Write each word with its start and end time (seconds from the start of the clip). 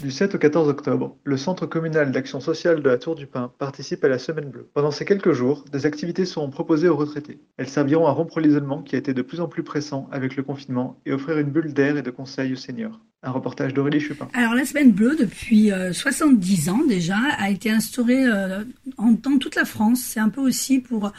Du 0.00 0.12
7 0.12 0.36
au 0.36 0.38
14 0.38 0.68
octobre, 0.68 1.16
le 1.24 1.36
Centre 1.36 1.66
communal 1.66 2.12
d'action 2.12 2.38
sociale 2.38 2.82
de 2.82 2.88
la 2.88 2.98
Tour 2.98 3.16
du 3.16 3.26
Pin 3.26 3.50
participe 3.58 4.04
à 4.04 4.08
la 4.08 4.20
Semaine 4.20 4.48
Bleue. 4.48 4.68
Pendant 4.72 4.92
ces 4.92 5.04
quelques 5.04 5.32
jours, 5.32 5.64
des 5.72 5.86
activités 5.86 6.24
seront 6.24 6.50
proposées 6.50 6.88
aux 6.88 6.94
retraités. 6.94 7.40
Elles 7.56 7.68
serviront 7.68 8.06
à 8.06 8.12
rompre 8.12 8.38
l'isolement 8.38 8.80
qui 8.82 8.94
a 8.94 8.98
été 8.98 9.12
de 9.12 9.22
plus 9.22 9.40
en 9.40 9.48
plus 9.48 9.64
pressant 9.64 10.08
avec 10.12 10.36
le 10.36 10.44
confinement 10.44 11.00
et 11.04 11.12
offrir 11.12 11.38
une 11.38 11.50
bulle 11.50 11.74
d'air 11.74 11.96
et 11.96 12.02
de 12.02 12.10
conseils 12.12 12.52
aux 12.52 12.56
seniors. 12.56 13.00
Un 13.24 13.32
reportage 13.32 13.74
d'Aurélie 13.74 13.98
Chupin. 13.98 14.28
Alors 14.34 14.54
la 14.54 14.64
Semaine 14.64 14.92
Bleue, 14.92 15.16
depuis 15.16 15.72
70 15.92 16.68
ans 16.68 16.84
déjà, 16.88 17.18
a 17.36 17.50
été 17.50 17.68
instaurée 17.68 18.24
euh, 18.24 18.62
dans 18.98 19.38
toute 19.38 19.56
la 19.56 19.64
France. 19.64 20.00
C'est 20.04 20.20
un 20.20 20.28
peu 20.28 20.40
aussi 20.40 20.78
pour 20.78 21.12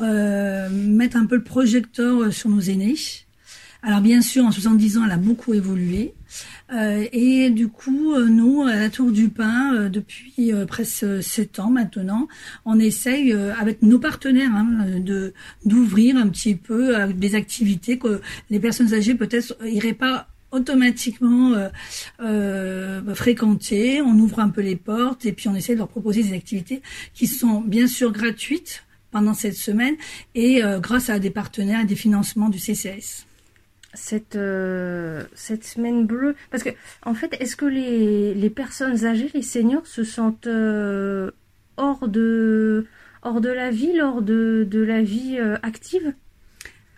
euh, 0.00 0.70
mettre 0.70 1.18
un 1.18 1.26
peu 1.26 1.36
le 1.36 1.44
projecteur 1.44 2.32
sur 2.32 2.48
nos 2.48 2.60
aînés. 2.60 2.94
Alors 3.82 4.00
bien 4.00 4.22
sûr, 4.22 4.46
en 4.46 4.52
70 4.52 4.96
ans, 4.96 5.02
elle 5.04 5.12
a 5.12 5.18
beaucoup 5.18 5.52
évolué. 5.52 6.14
Euh, 6.72 7.06
et 7.12 7.50
du 7.50 7.68
coup, 7.68 8.14
euh, 8.14 8.26
nous, 8.26 8.62
à 8.62 8.74
la 8.74 8.90
Tour 8.90 9.12
du 9.12 9.28
Pin, 9.28 9.74
euh, 9.74 9.88
depuis 9.88 10.52
presque 10.66 11.22
sept 11.22 11.58
ans 11.58 11.70
maintenant, 11.70 12.28
on 12.64 12.78
essaye 12.78 13.32
avec 13.32 13.82
nos 13.82 13.98
partenaires 13.98 14.54
hein, 14.54 14.86
d'ouvrir 15.64 16.16
un 16.16 16.28
petit 16.28 16.54
peu 16.54 16.94
des 17.12 17.34
activités 17.34 17.98
que 17.98 18.20
les 18.50 18.60
personnes 18.60 18.92
âgées 18.94 19.14
peut-être 19.14 19.56
iraient 19.64 19.92
pas 19.92 20.28
automatiquement 20.52 21.54
fréquenter. 23.14 24.02
On 24.02 24.18
ouvre 24.18 24.40
un 24.40 24.48
peu 24.48 24.60
les 24.60 24.76
portes 24.76 25.26
et 25.26 25.32
puis 25.32 25.48
on 25.48 25.54
essaie 25.54 25.74
de 25.74 25.78
leur 25.78 25.88
proposer 25.88 26.22
des 26.22 26.34
activités 26.34 26.82
qui 27.14 27.26
sont 27.26 27.60
bien 27.60 27.86
sûr 27.86 28.12
gratuites 28.12 28.84
pendant 29.10 29.34
cette 29.34 29.56
semaine 29.56 29.96
et 30.34 30.62
grâce 30.80 31.10
à 31.10 31.18
des 31.18 31.30
partenaires 31.30 31.80
et 31.80 31.86
des 31.86 31.96
financements 31.96 32.48
du 32.48 32.58
CCS 32.58 33.25
cette, 33.96 34.36
euh, 34.36 35.24
cette 35.34 35.64
semaine 35.64 36.06
bleue. 36.06 36.36
Parce 36.50 36.62
que, 36.62 36.70
en 37.04 37.14
fait, 37.14 37.36
est-ce 37.40 37.56
que 37.56 37.66
les, 37.66 38.34
les 38.34 38.50
personnes 38.50 39.04
âgées, 39.04 39.30
les 39.34 39.42
seniors, 39.42 39.86
se 39.86 40.04
sentent 40.04 40.46
euh, 40.46 41.30
hors, 41.76 42.08
de, 42.08 42.86
hors 43.22 43.40
de 43.40 43.48
la 43.48 43.70
vie, 43.70 44.00
hors 44.00 44.22
de, 44.22 44.66
de 44.70 44.80
la 44.80 45.02
vie 45.02 45.38
euh, 45.40 45.56
active? 45.62 46.14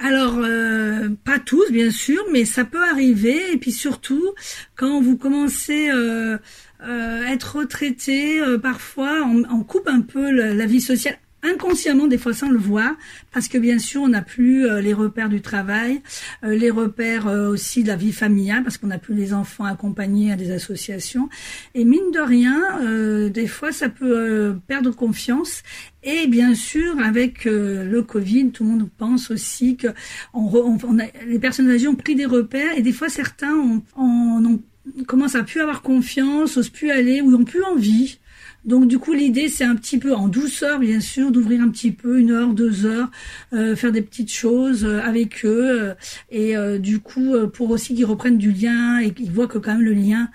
Alors, 0.00 0.36
euh, 0.38 1.08
pas 1.24 1.40
tous, 1.40 1.72
bien 1.72 1.90
sûr, 1.90 2.22
mais 2.32 2.44
ça 2.44 2.64
peut 2.64 2.82
arriver. 2.88 3.52
Et 3.52 3.56
puis 3.56 3.72
surtout, 3.72 4.32
quand 4.76 5.00
vous 5.00 5.16
commencez 5.16 5.90
euh, 5.90 6.38
euh, 6.82 7.22
être 7.24 7.56
retraité, 7.56 8.40
parfois, 8.62 9.24
on, 9.24 9.64
coupe 9.64 9.88
un 9.88 10.00
peu 10.00 10.30
la 10.30 10.66
vie 10.66 10.80
sociale 10.80 11.18
inconsciemment 11.42 12.06
des 12.06 12.18
fois 12.18 12.34
sans 12.34 12.50
le 12.50 12.58
voir 12.58 12.94
parce 13.32 13.48
que 13.48 13.58
bien 13.58 13.78
sûr 13.78 14.02
on 14.02 14.08
n'a 14.08 14.22
plus 14.22 14.66
euh, 14.66 14.80
les 14.80 14.92
repères 14.92 15.28
du 15.28 15.40
travail 15.40 16.02
euh, 16.44 16.56
les 16.56 16.70
repères 16.70 17.28
euh, 17.28 17.48
aussi 17.48 17.82
de 17.82 17.88
la 17.88 17.96
vie 17.96 18.12
familiale 18.12 18.64
parce 18.64 18.76
qu'on 18.76 18.88
n'a 18.88 18.98
plus 18.98 19.14
les 19.14 19.32
enfants 19.32 19.64
accompagnés 19.64 20.32
à 20.32 20.36
des 20.36 20.50
associations 20.50 21.28
et 21.74 21.84
mine 21.84 22.10
de 22.12 22.20
rien 22.20 23.28
des 23.30 23.46
fois 23.46 23.72
ça 23.72 23.88
peut 23.88 24.56
perdre 24.66 24.90
confiance 24.94 25.62
et 26.02 26.26
bien 26.26 26.54
sûr, 26.54 26.98
avec 27.00 27.44
le 27.44 28.00
Covid, 28.02 28.50
tout 28.50 28.62
le 28.62 28.70
monde 28.70 28.88
pense 28.96 29.30
aussi 29.30 29.76
que 29.76 29.88
on, 30.32 30.78
on 30.84 30.98
a, 30.98 31.04
les 31.26 31.38
personnes 31.38 31.68
âgées 31.68 31.88
ont 31.88 31.96
pris 31.96 32.14
des 32.14 32.24
repères 32.24 32.76
et 32.76 32.82
des 32.82 32.92
fois 32.92 33.08
certains 33.08 33.54
ont, 33.54 33.82
ont, 33.96 34.60
commencent 35.06 35.34
à 35.34 35.42
plus 35.42 35.60
avoir 35.60 35.82
confiance, 35.82 36.56
osent 36.56 36.70
plus 36.70 36.90
aller 36.90 37.20
ou 37.20 37.34
ont 37.34 37.44
plus 37.44 37.62
envie. 37.64 38.18
Donc 38.64 38.88
du 38.88 38.98
coup 38.98 39.12
l'idée 39.12 39.48
c'est 39.48 39.64
un 39.64 39.76
petit 39.76 39.98
peu 39.98 40.14
en 40.14 40.26
douceur 40.26 40.80
bien 40.80 40.98
sûr 40.98 41.30
d'ouvrir 41.30 41.62
un 41.62 41.68
petit 41.68 41.92
peu 41.92 42.18
une 42.18 42.32
heure, 42.32 42.54
deux 42.54 42.86
heures, 42.86 43.08
euh, 43.52 43.76
faire 43.76 43.92
des 43.92 44.02
petites 44.02 44.32
choses 44.32 44.84
euh, 44.84 45.00
avec 45.00 45.44
eux. 45.44 45.80
Euh, 45.80 45.94
et 46.30 46.78
du 46.78 46.98
coup 46.98 47.34
pour 47.52 47.70
aussi 47.70 47.94
qu'ils 47.94 48.04
reprennent 48.04 48.36
du 48.38 48.50
lien 48.50 48.98
et 48.98 49.12
qu'ils 49.12 49.30
voient 49.30 49.46
que 49.46 49.58
quand 49.58 49.74
même 49.74 49.84
le 49.84 49.92
lien 49.92 50.28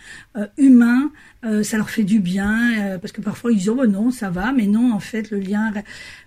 humain 0.57 1.11
ça 1.61 1.77
leur 1.77 1.89
fait 1.89 2.03
du 2.03 2.19
bien 2.19 2.97
parce 2.99 3.11
que 3.11 3.21
parfois 3.21 3.51
ils 3.51 3.57
disent 3.57 3.69
oh 3.69 3.85
non 3.85 4.11
ça 4.11 4.29
va. 4.29 4.53
Mais 4.53 4.65
non 4.67 4.93
en 4.93 4.99
fait 4.99 5.29
le 5.31 5.39
lien 5.39 5.71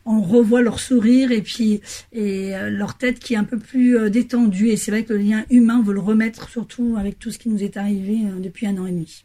on 0.04 0.20
revoit 0.20 0.62
leur 0.62 0.78
sourire 0.78 1.32
et 1.32 1.42
puis 1.42 1.80
et 2.12 2.52
leur 2.70 2.96
tête 2.96 3.18
qui 3.18 3.34
est 3.34 3.38
un 3.38 3.44
peu 3.44 3.58
plus 3.58 4.10
détendue. 4.10 4.68
Et 4.68 4.76
c'est 4.76 4.90
vrai 4.90 5.04
que 5.04 5.12
le 5.12 5.20
lien 5.20 5.44
humain 5.50 5.78
on 5.80 5.82
veut 5.82 5.94
le 5.94 6.00
remettre 6.00 6.48
surtout 6.48 6.96
avec 6.98 7.18
tout 7.18 7.30
ce 7.30 7.38
qui 7.38 7.48
nous 7.48 7.62
est 7.62 7.76
arrivé 7.76 8.18
depuis 8.38 8.66
un 8.66 8.76
an 8.78 8.86
et 8.86 8.92
demi. 8.92 9.24